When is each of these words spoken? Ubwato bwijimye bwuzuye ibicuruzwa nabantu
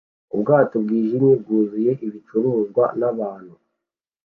Ubwato 0.35 0.75
bwijimye 0.83 1.33
bwuzuye 1.41 1.91
ibicuruzwa 2.07 2.83
nabantu 2.99 3.53